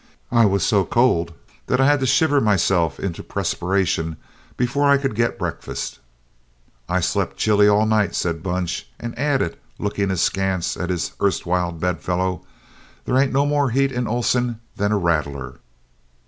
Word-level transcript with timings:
"I 0.31 0.45
was 0.47 0.65
so 0.65 0.83
cold 0.83 1.31
that 1.67 1.79
I 1.79 1.85
had 1.85 1.99
to 1.99 2.07
shiver 2.07 2.41
myself 2.41 2.99
into 2.99 3.21
a 3.21 3.23
pressperation 3.23 4.17
before 4.57 4.89
I 4.89 4.97
could 4.97 5.13
get 5.13 5.37
breakfast." 5.37 5.99
"I 6.89 7.01
slept 7.01 7.37
chilly 7.37 7.67
all 7.67 7.85
night," 7.85 8.15
said 8.15 8.41
Bunch, 8.41 8.87
and 8.99 9.15
added, 9.15 9.59
looking 9.77 10.09
askance 10.09 10.75
at 10.75 10.89
his 10.89 11.11
erstwhile 11.21 11.71
bed 11.71 12.01
fellow, 12.01 12.43
"They 13.05 13.13
ain't 13.13 13.31
no 13.31 13.45
more 13.45 13.69
heat 13.69 13.91
in 13.91 14.07
Oleson 14.07 14.59
than 14.75 14.91
a 14.91 14.97
rattler." 14.97 15.59